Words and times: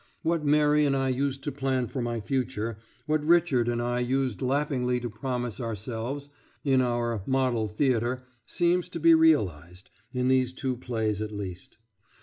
What 0.23 0.43
Mary 0.43 0.83
and 0.83 0.95
I 0.95 1.09
used 1.09 1.43
to 1.43 1.51
plan 1.51 1.85
for 1.85 2.01
my 2.01 2.19
future, 2.21 2.79
what 3.05 3.23
Richard 3.23 3.67
and 3.69 3.79
I 3.79 3.99
used 3.99 4.41
laughingly 4.41 4.99
to 4.99 5.11
promise 5.11 5.59
ourselves 5.59 6.27
in 6.63 6.81
"our 6.81 7.21
model 7.27 7.67
theatre," 7.67 8.23
seems 8.47 8.89
to 8.89 8.99
be 8.99 9.13
realised 9.13 9.91
in 10.11 10.27
these 10.27 10.53
two 10.53 10.75
plays, 10.75 11.21
at 11.21 11.31
least. 11.31 11.77